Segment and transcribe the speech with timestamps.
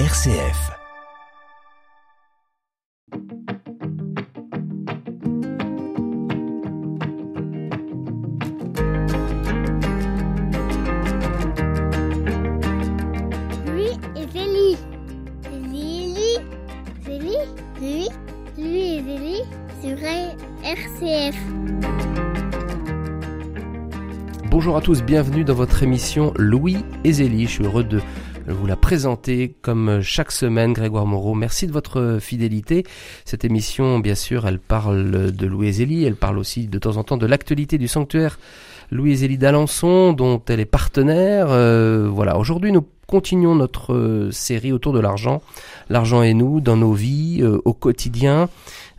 [0.00, 0.72] RCF.
[13.68, 14.76] Lui et Zélie.
[15.52, 16.38] Zélie.
[17.04, 17.36] Zélie.
[17.80, 18.08] Lui.
[18.58, 19.42] Lui et Zélie
[19.80, 19.96] sur
[20.64, 21.36] RCF.
[24.50, 27.46] Bonjour à tous, bienvenue dans votre émission Louis et Zélie.
[27.46, 28.00] Je suis heureux de
[28.46, 31.34] vous la présenter comme chaque semaine, Grégoire Moreau.
[31.34, 32.84] Merci de votre fidélité.
[33.24, 37.04] Cette émission, bien sûr, elle parle de Louis Zélie, elle parle aussi de temps en
[37.04, 38.38] temps de l'actualité du sanctuaire
[38.90, 41.46] Louis et Zélie d'Alençon, dont elle est partenaire.
[41.50, 45.42] Euh, voilà, aujourd'hui nous continuons notre euh, série autour de l'argent,
[45.88, 48.48] l'argent et nous, dans nos vies, euh, au quotidien.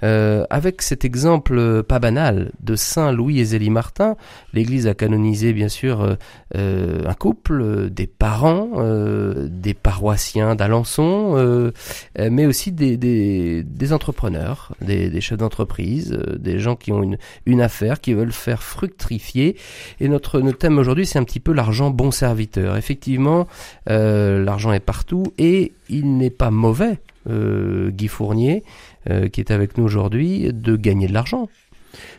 [0.06, 4.16] Euh, avec cet exemple euh, pas banal de Saint Louis et Zélie Martin,
[4.54, 6.14] l'Église a canonisé bien sûr euh,
[6.56, 11.72] euh, un couple, euh, des parents, euh, des paroissiens d'Alençon,
[12.20, 17.18] mais aussi des, des, des entrepreneurs, des, des chefs d'entreprise, des gens qui ont une,
[17.48, 19.58] une affaire, qui veulent faire fructifier.
[20.00, 22.78] Et notre, notre thème aujourd'hui, c'est un petit peu l'argent bon serviteur.
[22.78, 23.48] Effectivement,
[23.88, 28.64] l'argent est partout et il n'est pas mauvais, euh, Guy Fournier,
[29.10, 31.48] euh, qui est avec nous aujourd'hui, de gagner de l'argent.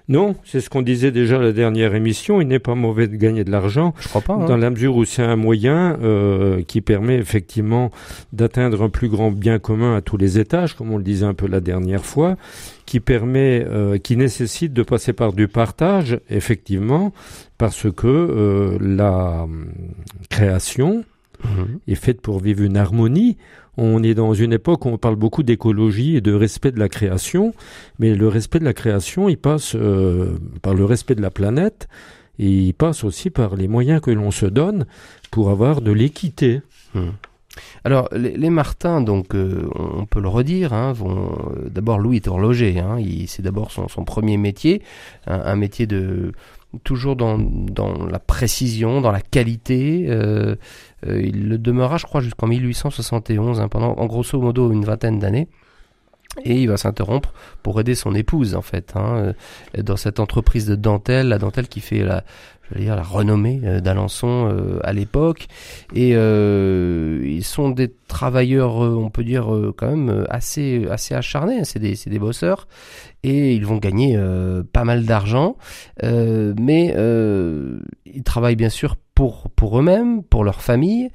[0.08, 2.40] Non, c'est ce qu'on disait déjà la dernière émission.
[2.40, 4.32] Il n'est pas mauvais de gagner de l'argent, Je crois pas.
[4.32, 4.46] hein.
[4.46, 7.90] dans la mesure où c'est un moyen euh, qui permet effectivement
[8.32, 11.34] d'atteindre un plus grand bien commun à tous les étages, comme on le disait un
[11.34, 12.36] peu la dernière fois,
[12.86, 17.12] qui permet, euh, qui nécessite de passer par du partage, effectivement,
[17.58, 19.66] parce que euh, la hum,
[20.30, 21.04] création
[21.46, 21.78] Mhm.
[21.86, 23.36] est faite pour vivre une harmonie.
[23.76, 26.88] On est dans une époque où on parle beaucoup d'écologie et de respect de la
[26.88, 27.54] création,
[27.98, 31.88] mais le respect de la création, il passe euh, par le respect de la planète
[32.38, 34.86] et il passe aussi par les moyens que l'on se donne
[35.30, 36.62] pour avoir de l'équité.
[36.94, 37.10] Hmm.
[37.84, 41.32] Alors, les, les Martins, donc, euh, on peut le redire, hein, vont.
[41.56, 42.78] euh, D'abord, Louis est horloger.
[42.78, 44.82] Hein, c'est d'abord son, premier métier,
[45.26, 46.32] un, métier de
[46.84, 47.38] toujours dans,
[48.10, 50.06] la précision, dans la qualité.
[51.08, 55.18] Euh, il le demeura, je crois, jusqu'en 1871, hein, pendant, en grosso modo, une vingtaine
[55.18, 55.48] d'années.
[56.44, 59.34] Et il va s'interrompre pour aider son épouse, en fait, hein,
[59.76, 62.24] euh, dans cette entreprise de dentelle, la dentelle qui fait la,
[62.68, 65.46] je veux dire, la renommée euh, d'Alençon à l'époque.
[65.94, 69.46] Et ils sont des travailleurs, on peut dire,
[69.76, 71.60] quand même assez, assez acharnés.
[71.60, 71.64] hein.
[71.64, 72.68] C'est des, des bosseurs.
[73.22, 74.20] Et ils vont gagner
[74.72, 75.56] pas mal d'argent.
[76.02, 76.94] Mais
[78.04, 81.10] ils travaillent bien sûr pour, pour eux-mêmes, pour leur famille.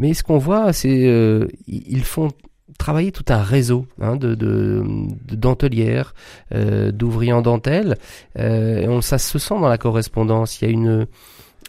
[0.00, 2.30] Mais ce qu'on voit, c'est euh, ils font
[2.78, 4.82] travailler tout un réseau hein, de, de,
[5.26, 6.14] de dentelières,
[6.54, 7.96] euh, d'ouvriers en dentelle.
[8.38, 10.60] Euh, et on, ça se sent dans la correspondance.
[10.60, 11.06] Il y a une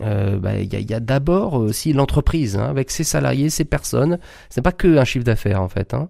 [0.01, 4.17] euh, bah, il y a d'abord aussi l'entreprise hein, avec ses salariés, ses personnes.
[4.49, 5.93] Ce n'est pas que un chiffre d'affaires en fait.
[5.93, 6.09] Hein.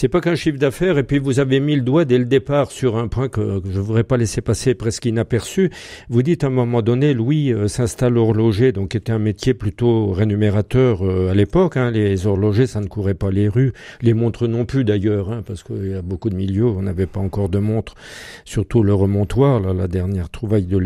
[0.00, 2.70] C'est pas qu'un chiffre d'affaires, et puis vous avez mis le doigt dès le départ
[2.70, 5.72] sur un point que, je voudrais pas laisser passer presque inaperçu.
[6.08, 10.12] Vous dites à un moment donné, Louis euh, s'installe horloger, donc était un métier plutôt
[10.12, 11.76] rémunérateur euh, à l'époque.
[11.76, 11.90] hein.
[11.90, 15.64] Les horlogers, ça ne courait pas les rues, les montres non plus d'ailleurs, hein, parce
[15.64, 17.96] qu'il y a beaucoup de milieux, on n'avait pas encore de montres,
[18.44, 20.78] surtout le remontoir, là, la dernière trouvaille de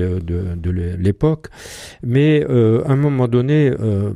[0.99, 1.49] l'époque.
[2.03, 4.15] Mais euh, à un moment donné, euh,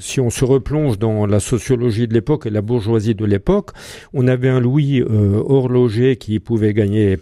[0.00, 3.70] si on se replonge dans la sociologie de l'époque et la bourgeoisie de l'époque,
[4.18, 7.18] on avait un Louis euh, horloger qui pouvait gagner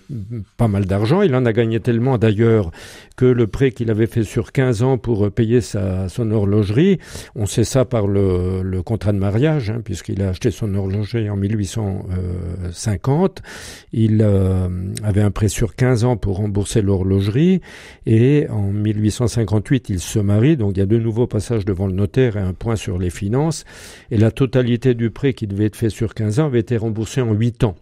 [0.57, 1.23] pas mal d'argent.
[1.23, 2.71] Il en a gagné tellement d'ailleurs
[3.17, 7.01] que le prêt qu'il avait fait sur 15 ans pour euh, payer sa, son horlogerie,
[7.35, 11.37] on sait ça par le, contrat de mariage, hein, puisqu'il a acheté son horloger en
[11.37, 13.43] 1850.
[13.93, 14.69] Il euh,
[15.03, 17.61] avait un prêt sur 15 ans pour rembourser l'horlogerie
[18.07, 20.57] et en 1858 il se marie.
[20.57, 23.11] Donc il y a de nouveaux passages devant le notaire et un point sur les
[23.11, 23.65] finances.
[24.13, 27.21] Et la totalité du prêt qui devait être fait sur 15 ans avait été remboursé
[27.21, 27.77] en 8 ans.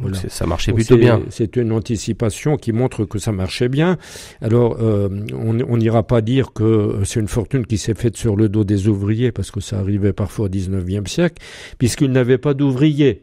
[0.00, 0.18] Voilà.
[0.28, 1.22] ça marchait plutôt bien.
[1.28, 3.98] C'est une anticipation qui montre que ça marchait bien.
[4.40, 8.48] Alors, euh, on n'ira pas dire que c'est une fortune qui s'est faite sur le
[8.48, 11.42] dos des ouvriers, parce que ça arrivait parfois au 19e siècle,
[11.78, 13.22] puisqu'il n'avait pas d'ouvriers.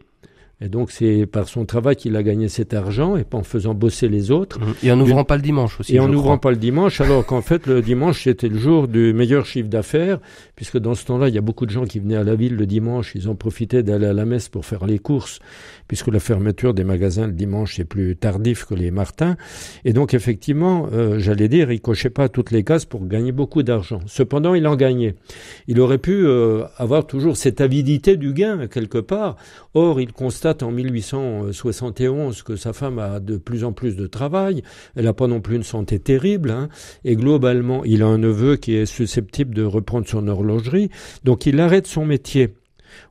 [0.61, 3.73] Et donc, c'est par son travail qu'il a gagné cet argent, et pas en faisant
[3.73, 4.59] bosser les autres.
[4.59, 4.73] Mhm.
[4.83, 5.95] Et en n'ouvrant pas le dimanche aussi.
[5.95, 9.13] Et en n'ouvrant pas le dimanche, alors qu'en fait, le dimanche, c'était le jour du
[9.13, 10.19] meilleur chiffre d'affaires,
[10.57, 12.57] puisque dans ce temps-là, il y a beaucoup de gens qui venaient à la ville
[12.57, 15.39] le dimanche, ils en profitaient d'aller à la messe pour faire les courses,
[15.87, 19.37] puisque la fermeture des magasins le dimanche, c'est plus tardif que les martins.
[19.85, 23.63] Et donc, effectivement, euh, j'allais dire, il cochait pas toutes les cases pour gagner beaucoup
[23.63, 24.01] d'argent.
[24.07, 25.15] Cependant, il en gagnait.
[25.67, 29.37] Il aurait pu euh, avoir toujours cette avidité du gain, quelque part.
[29.73, 34.63] Or, il constate en 1871 que sa femme a de plus en plus de travail.
[34.95, 36.51] Elle n'a pas non plus une santé terrible.
[36.51, 36.69] hein.
[37.05, 40.89] Et globalement, il a un neveu qui est susceptible de reprendre son horlogerie.
[41.23, 42.53] Donc, il arrête son métier.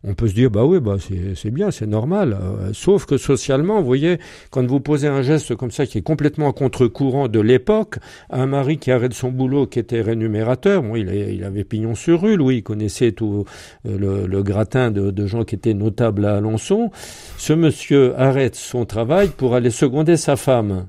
[0.05, 0.97] On peut se dire, bah oui, bah
[1.35, 2.37] c'est bien, c'est normal.
[2.41, 4.19] Euh, sauf que socialement, vous voyez,
[4.51, 7.97] quand vous posez un geste comme ça qui est complètement à contre-courant de l'époque,
[8.31, 12.37] un mari qui arrête son boulot, qui était rémunérateur, bon, il, avait pignon sur rue,
[12.37, 13.45] lui, il connaissait tout
[13.87, 16.91] euh, le, gratin de, gens qui étaient notables à Alençon.
[17.37, 20.87] Ce monsieur arrête son travail pour aller seconder sa femme.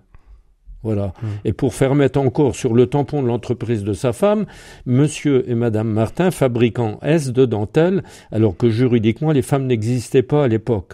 [0.81, 1.07] Voilà.
[1.21, 1.27] Mmh.
[1.45, 4.45] Et pour faire mettre encore sur le tampon de l'entreprise de sa femme,
[4.85, 10.45] monsieur et madame Martin fabriquant S de dentelle, alors que juridiquement les femmes n'existaient pas
[10.45, 10.93] à l'époque.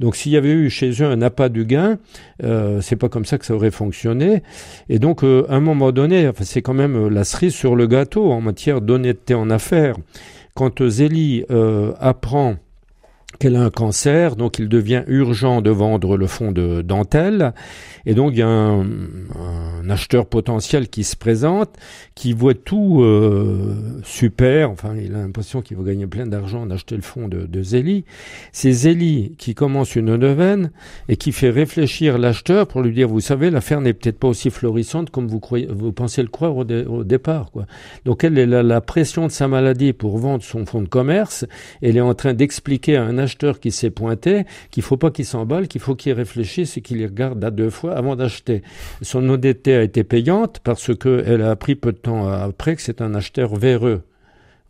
[0.00, 1.98] Donc s'il y avait eu chez eux un appât du gain,
[2.42, 4.42] euh, c'est pas comme ça que ça aurait fonctionné.
[4.90, 7.86] Et donc euh, à un moment donné, enfin, c'est quand même la cerise sur le
[7.86, 9.96] gâteau en matière d'honnêteté en affaires.
[10.54, 12.56] Quand Zélie euh, apprend
[13.38, 17.54] qu'elle a un cancer, donc il devient urgent de vendre le fond de dentelle.
[18.06, 18.84] Et donc il y a un,
[19.88, 21.70] acheteur potentiel qui se présente,
[22.14, 26.70] qui voit tout euh, super, enfin il a l'impression qu'il va gagner plein d'argent en
[26.70, 28.04] acheter le fond de, de Zélie.
[28.52, 30.70] C'est Zélie qui commence une neuvaine
[31.08, 34.50] et qui fait réfléchir l'acheteur pour lui dire, vous savez, l'affaire n'est peut-être pas aussi
[34.50, 37.50] florissante comme vous, croyez, vous pensez le croire au, départ.
[37.50, 37.66] Quoi.
[38.04, 41.44] Donc elle, elle a la pression de sa maladie pour vendre son fonds de commerce,
[41.82, 45.24] elle est en train d'expliquer à un acheteur qui s'est pointé qu'il faut pas qu'il
[45.24, 48.62] s'emballe, qu'il faut qu'il réfléchisse et qu'il regarde à deux fois avant d'acheter.
[49.00, 53.00] Son honnêteté a été payante parce qu'elle a appris peu de temps après que c'est
[53.00, 54.02] un acheteur véreux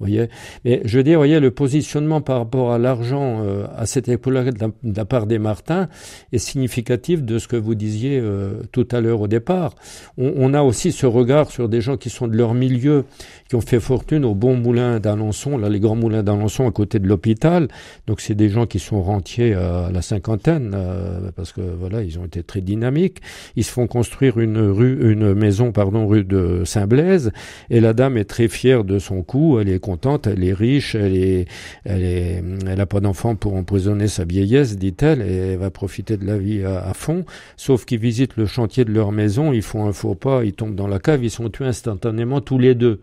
[0.07, 0.29] voyez
[0.65, 4.51] Mais je veux dire, voyez, le positionnement par rapport à l'argent euh, à cette époque-là
[4.51, 5.89] de, la part des Martins
[6.33, 9.75] est significatif de ce que vous disiez euh, tout à l'heure au départ.
[10.19, 13.05] On, on, a aussi ce regard sur des gens qui sont de leur milieu,
[13.49, 16.99] qui ont fait fortune au bon moulin d'Alençon, là les grands moulins d'Alençon à côté
[16.99, 17.69] de l'hôpital.
[18.07, 22.19] Donc c'est des gens qui sont rentiers à la cinquantaine euh, parce que voilà, ils
[22.19, 23.19] ont été très dynamiques.
[23.57, 27.33] Ils se font construire une rue, une maison, pardon, rue de Saint-Blaise,
[27.71, 29.59] et la dame est très fière de son coup.
[29.59, 29.79] Elle est
[30.27, 31.47] elle est riche, elle est,
[31.85, 36.65] elle pas d'enfant pour empoisonner sa vieillesse, dit-elle, et elle va profiter de la vie
[36.65, 37.25] à, fond.
[37.57, 40.75] Sauf qu'ils visitent le chantier de leur maison, ils font un faux pas, ils tombent
[40.75, 43.01] dans la cave, ils sont tués instantanément tous les deux.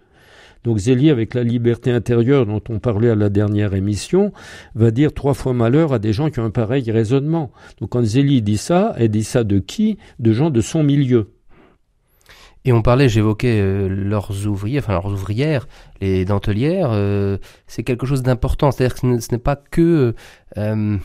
[0.64, 4.34] Donc Zélie, avec la liberté intérieure dont on parlait à la dernière émission,
[4.76, 7.52] va dire trois fois malheur à des gens qui ont un pareil raisonnement.
[7.80, 9.98] Donc quand Zélie dit ça, elle dit ça de qui?
[10.20, 11.30] De gens de son milieu.
[12.66, 15.68] Et on parlait, j'évoquais euh, leurs ouvriers, enfin leurs ouvrières,
[16.02, 18.72] les dentelières, euh, c'est quelque chose d'important.
[18.72, 20.14] C'est-à-dire que ce n'est pas que,
[20.58, 20.98] euh,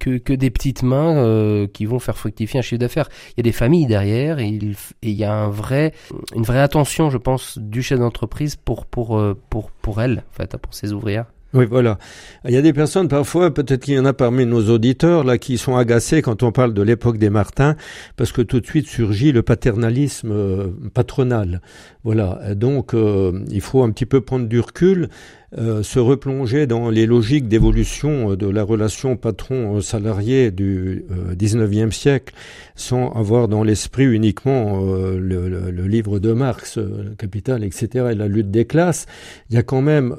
[0.00, 3.08] que, que des petites mains qui vont faire fructifier un chiffre d'affaires.
[3.30, 4.72] Il y a des familles derrière et il,
[5.02, 5.92] et il y a un vrai,
[6.34, 9.20] une vraie attention, je pense, du chef d'entreprise pour, pour,
[9.50, 11.26] pour, pour elle, en fait, pour ses ouvrières.
[11.54, 11.98] Oui, voilà.
[12.44, 15.38] Il y a des personnes, parfois, peut-être qu'il y en a parmi nos auditeurs, là,
[15.38, 17.74] qui sont agacés quand on parle de l'époque des Martins,
[18.16, 21.62] parce que tout de suite surgit le paternalisme euh, patronal.
[22.04, 22.54] Voilà.
[22.54, 25.08] Donc, euh, il faut un petit peu prendre du recul
[25.56, 32.34] euh, se replonger dans les logiques d'évolution euh, de la relation patron-salarié du XIXe siècle
[32.74, 38.50] sans avoir dans l'esprit uniquement le, livre de Marx, le Capital, etc., et la lutte
[38.50, 39.06] des classes.
[39.48, 40.14] Il y a quand même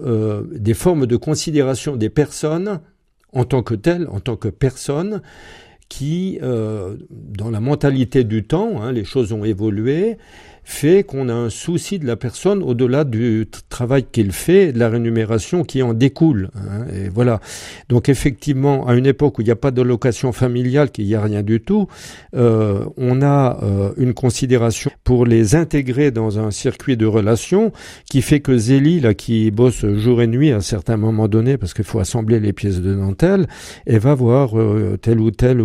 [0.51, 2.79] des formes de considération des personnes
[3.33, 5.21] en tant que telles, en tant que personnes,
[5.89, 10.17] qui, dans la mentalité du temps, hein, les choses ont évolué,
[10.69, 14.87] fait qu'on a un souci de la personne au-delà du travail qu'il fait, de la
[14.87, 16.51] rémunération qui en découle.
[16.55, 17.39] Hein, et voilà.
[17.89, 21.15] Donc effectivement, à une époque où il n'y a pas de location familiale, qu'il n'y
[21.15, 21.87] a rien du tout,
[22.35, 27.71] euh, on a euh, une considération pour les intégrer dans un circuit de relations
[28.09, 31.57] qui fait que Zélie, là, qui bosse jour et nuit à un certain moment donné,
[31.57, 33.47] parce qu'il faut assembler les pièces de dentelle,
[33.87, 35.61] elle va voir euh, telle ou telle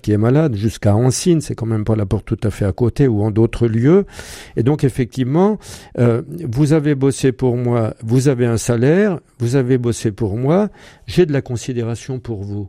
[0.00, 2.72] qui est malade jusqu'à Ancine, c'est quand même pas la porte tout à fait à
[2.72, 4.04] côté, ou en d'autres lieux.
[4.56, 5.58] Et donc effectivement,
[5.98, 10.68] euh, vous avez bossé pour moi, vous avez un salaire, vous avez bossé pour moi,
[11.06, 12.68] j'ai de la considération pour vous.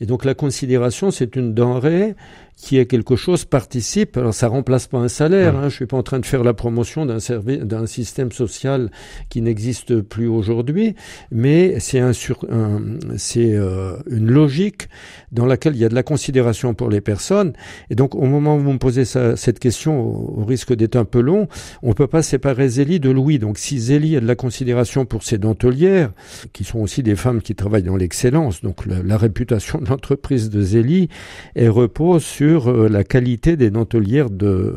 [0.00, 2.16] Et donc la considération, c'est une denrée
[2.56, 4.16] qui est quelque chose participe.
[4.16, 5.56] Alors ça remplace pas un salaire.
[5.56, 8.90] Hein, je suis pas en train de faire la promotion d'un d'un système social
[9.28, 10.94] qui n'existe plus aujourd'hui,
[11.30, 12.12] mais c'est un,
[12.50, 12.80] un
[13.16, 14.88] c'est euh, une logique
[15.32, 17.52] dans laquelle il y a de la considération pour les personnes.
[17.90, 21.20] Et donc au moment où vous me posez cette question, au, risque d'être un peu
[21.20, 21.48] long,
[21.82, 23.38] on peut pas séparer Zélie de Louis.
[23.38, 26.12] Donc si Zélie a de la considération pour ses dentelières,
[26.52, 30.50] qui sont aussi des femmes qui travaillent dans l'excellence, donc la, la réputation de l'entreprise
[30.50, 31.08] de Zélie,
[31.54, 34.74] elle repose sur euh, la qualité des dentelières de,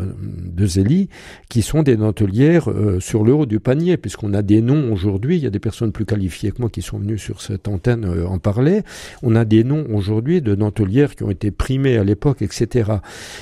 [0.60, 1.10] Zélie,
[1.50, 5.38] qui sont des dentelières euh, sur le haut du panier, puisqu'on a des noms aujourd'hui,
[5.38, 8.05] il y a des personnes plus qualifiées que moi qui sont venues sur cette antenne
[8.05, 8.81] euh, en parler,
[9.24, 12.91] on a des noms aujourd'hui de dentelières qui ont été primées à l'époque, etc.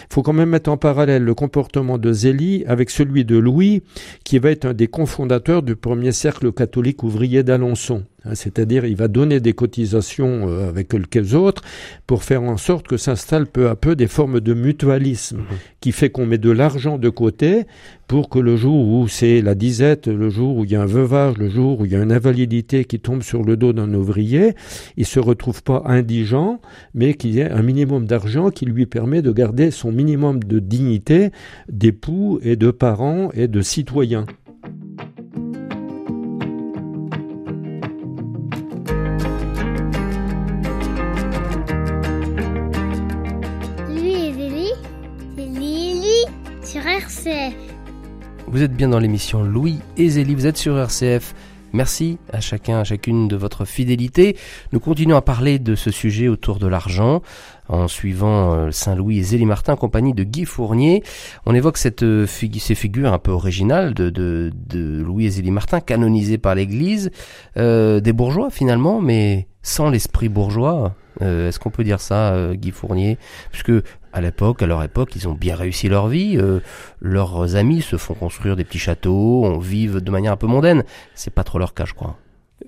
[0.09, 3.83] Il faut quand même mettre en parallèle le comportement de Zélie avec celui de Louis,
[4.23, 8.03] qui va être un des cofondateurs du premier cercle catholique ouvrier d'Alençon.
[8.25, 11.61] Hein, c'est-à-dire, il va donner des cotisations euh, avec quelques autres
[12.07, 15.45] pour faire en sorte que s'installent peu à peu des formes de mutualisme mhm.
[15.81, 17.65] qui fait qu'on met de l'argent de côté
[18.07, 20.85] pour que le jour où c'est la disette, le jour où il y a un
[20.85, 23.93] veuvage, le jour où il y a une invalidité qui tombe sur le dos d'un
[23.93, 24.55] ouvrier,
[24.97, 26.59] il se retrouve pas indigent,
[26.93, 30.59] mais qu'il y ait un minimum d'argent qui lui permet de garder son minimum de
[30.59, 31.31] dignité
[31.69, 34.25] d'époux et de parents et de citoyens.
[48.47, 51.35] Vous êtes bien dans l'émission Louis et Zélie, vous êtes sur RCF.
[51.71, 54.37] Merci à chacun, à chacune de votre fidélité.
[54.71, 57.21] Nous continuons à parler de ce sujet autour de l'argent
[57.67, 61.03] en suivant euh, Saint-Louis et Zélie Martin compagnie de Guy Fournier.
[61.45, 64.51] On évoque cette, euh, ces figures un peu originales de
[65.03, 67.11] Louis et Zélie Martin canonisées par l'Église,
[67.57, 70.95] euh, des bourgeois finalement, mais sans l'esprit bourgeois.
[71.21, 73.17] Est-ce qu'on peut dire ça, Guy Fournier?
[73.51, 73.71] Puisque
[74.13, 76.37] à l'époque, à leur époque, ils ont bien réussi leur vie.
[76.37, 76.59] Euh,
[77.01, 80.83] leurs amis se font construire des petits châteaux, on vivent de manière un peu mondaine.
[81.15, 82.15] C'est pas trop leur cas, je crois.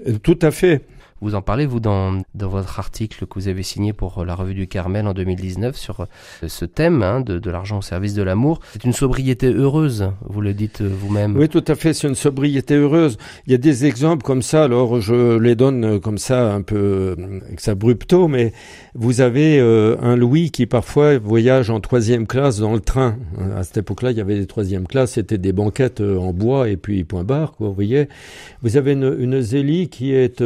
[0.08, 0.82] Euh, tout à fait.
[1.22, 4.54] Vous en parlez, vous, dans, dans votre article que vous avez signé pour la revue
[4.54, 6.06] du Carmel en 2019 sur euh,
[6.46, 8.60] ce thème hein, de, de l'argent au service de l'amour.
[8.74, 11.38] C'est une sobriété heureuse, vous le dites euh, vous-même.
[11.38, 13.18] Oui, tout à fait, c'est une sobriété heureuse.
[13.48, 16.62] Il y a des exemples comme ça, alors je les donne euh, comme ça, un
[16.62, 17.16] peu
[17.50, 18.52] ex abrupto, mais
[18.94, 23.18] vous avez un Louis qui parfois voyage en troisième classe dans le train.
[23.56, 26.78] À cette époque-là, il y avait des troisième classes, c'était des banquettes en bois et
[26.78, 28.10] puis point barre, quoi, vous voyez.
[28.62, 30.42] Vous avez une, une Zélie qui est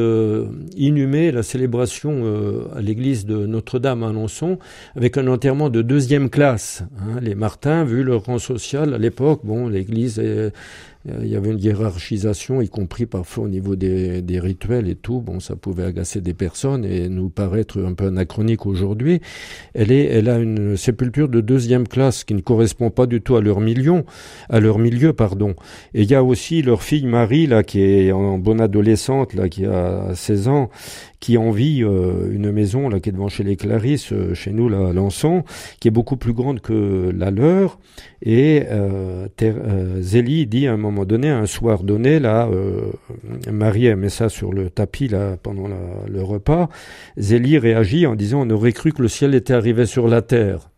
[0.75, 4.59] inhumé la célébration euh, à l'église de Notre-Dame à Alençon
[4.95, 6.83] avec un enterrement de deuxième classe.
[6.99, 7.19] Hein.
[7.21, 10.49] Les Martins, vu leur rang social à l'époque, bon, l'église euh,
[11.05, 15.21] il y avait une hiérarchisation, y compris parfois au niveau des, des, rituels et tout.
[15.21, 19.21] Bon, ça pouvait agacer des personnes et nous paraître un peu anachronique aujourd'hui.
[19.73, 23.37] Elle est, elle a une sépulture de deuxième classe qui ne correspond pas du tout
[23.37, 24.03] à leur million,
[24.49, 25.55] à leur milieu, pardon.
[25.93, 29.47] Et il y a aussi leur fille Marie, là, qui est en bonne adolescente, là,
[29.47, 30.69] qui a 16 ans,
[31.19, 34.69] qui envie euh, une maison, là, qui est devant chez les Clarisses, euh, chez nous,
[34.69, 35.43] là, à Lançon,
[35.79, 37.79] qui est beaucoup plus grande que la leur.
[38.21, 39.27] Et euh,
[40.01, 42.91] Zélie dit à un moment donné, un soir donné, là, euh,
[43.51, 45.09] Marie met ça sur le tapis
[45.43, 45.67] pendant
[46.07, 46.69] le repas.
[47.17, 50.68] Zélie réagit en disant on aurait cru que le ciel était arrivé sur la terre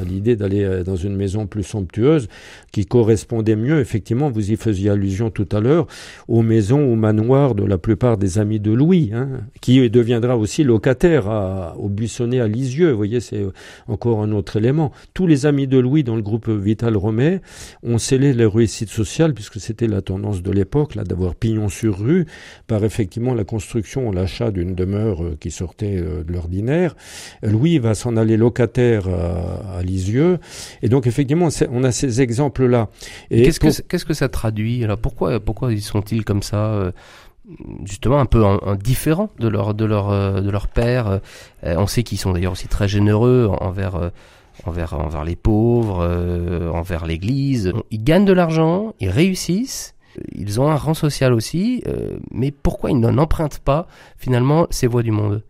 [0.00, 2.28] à l'idée d'aller euh, dans une maison plus somptueuse
[2.72, 5.86] qui correspondait mieux, effectivement, vous y faisiez allusion tout à l'heure,
[6.26, 9.28] aux maisons, aux manoirs de la plupart des amis de Louis, hein,
[9.60, 12.90] qui deviendra aussi locataire à, au Buissonnet à Lisieux.
[12.90, 13.44] Vous voyez, c'est
[13.86, 14.90] encore un autre élément.
[15.12, 17.40] Tous les amis de Louis dans le groupe Vital Romé
[17.82, 21.98] ont scellé leur réussite sociale, puisque c'était la tendance de l'époque, là, d'avoir pignon sur
[21.98, 22.26] rue,
[22.66, 26.96] par effectivement la construction, l'achat d'une demeure euh, qui sortait euh, de l'ordinaire.
[27.42, 30.38] Louis va s'en aller locataire à à Lisieux.
[30.82, 32.88] Et donc effectivement, on a ces exemples-là.
[33.30, 34.84] Qu'est-ce que qu'est-ce que ça traduit?
[34.84, 36.92] Alors pourquoi pourquoi ils sont-ils comme ça euh,
[37.84, 38.42] justement un peu
[38.82, 41.20] différents de leur de leur euh, de leur père?
[41.64, 44.10] Euh, On sait qu'ils sont d'ailleurs aussi très généreux envers
[44.64, 46.00] envers envers les pauvres,
[46.72, 47.72] envers l'Église.
[47.90, 49.94] Ils gagnent de l'argent, ils réussissent.
[50.32, 51.82] Ils ont un rang social aussi,
[52.30, 55.42] mais pourquoi ils n'empruntent pas finalement ces voies du monde?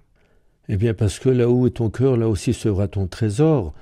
[0.68, 3.74] Eh bien parce que là où est ton cœur, là aussi sera ton trésor.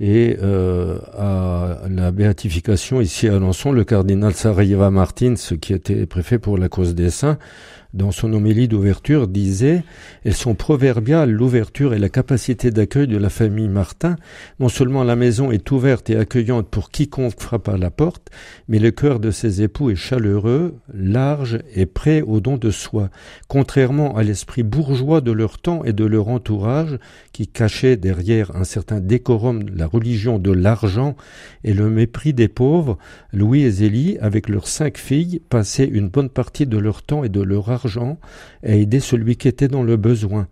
[0.00, 6.38] Et euh, à la béatification ici à Alençon, le cardinal Sarajevo Martins, qui était préfet
[6.38, 7.36] pour la cause des saints,
[7.92, 9.82] dans son homélie d'ouverture, disait
[10.24, 14.16] Elles sont proverbiales, l'ouverture et la capacité d'accueil de la famille Martin.
[14.60, 18.30] Non seulement la maison est ouverte et accueillante pour quiconque frappe à la porte,
[18.68, 23.10] mais le cœur de ses époux est chaleureux, large et prêt au don de soi,
[23.48, 26.98] contrairement à l'esprit bourgeois de leur temps et de leur entourage,
[27.32, 31.16] qui cachait derrière un certain décorum la religion de l'argent
[31.64, 32.98] et le mépris des pauvres.
[33.32, 37.28] Louis et Zélie, avec leurs cinq filles, passaient une bonne partie de leur temps et
[37.28, 38.18] de leur argent
[38.62, 40.46] et aider celui qui était dans le besoin.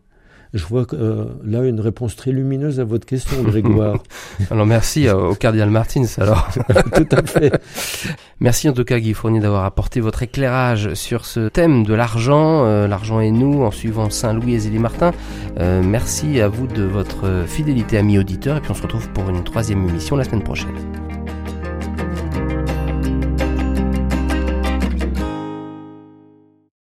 [0.54, 4.02] Je vois euh, là une réponse très lumineuse à votre question, Grégoire.
[4.50, 6.04] alors merci euh, au cardinal Martins.
[6.18, 6.48] Alors
[6.94, 7.52] tout à fait.
[8.40, 12.64] Merci en tout cas Guy Fournier d'avoir apporté votre éclairage sur ce thème de l'argent,
[12.64, 15.10] euh, l'argent et nous, en suivant Saint Louis et Zélie Martin.
[15.58, 19.42] merci à vous de votre fidélité, amis auditeurs, et puis on se retrouve pour une
[19.42, 21.07] troisième émission la semaine prochaine.